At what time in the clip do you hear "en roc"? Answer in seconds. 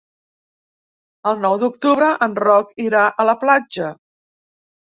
2.29-2.73